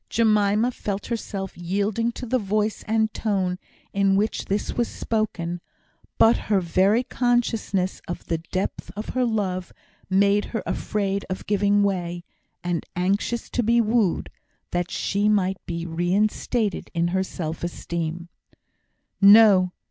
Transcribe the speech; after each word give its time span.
Jemima 0.09 0.71
felt 0.71 1.05
herself 1.05 1.55
yielding 1.55 2.11
to 2.13 2.25
the 2.25 2.39
voice 2.39 2.83
and 2.87 3.13
tone 3.13 3.59
in 3.93 4.15
which 4.15 4.45
this 4.45 4.73
was 4.73 4.87
spoken; 4.87 5.61
but 6.17 6.35
her 6.49 6.59
very 6.59 7.03
consciousness 7.03 8.01
of 8.07 8.25
the 8.25 8.39
depth 8.39 8.89
of 8.95 9.09
her 9.09 9.23
love 9.23 9.71
made 10.09 10.45
her 10.45 10.63
afraid 10.65 11.23
of 11.29 11.45
giving 11.45 11.83
way, 11.83 12.23
and 12.63 12.83
anxious 12.95 13.47
to 13.51 13.61
be 13.61 13.79
wooed, 13.79 14.31
that 14.71 14.89
she 14.89 15.29
might 15.29 15.63
be 15.67 15.85
reinstated 15.85 16.89
in 16.95 17.09
her 17.09 17.21
self 17.23 17.63
esteem. 17.63 18.27
"No!" 19.21 19.71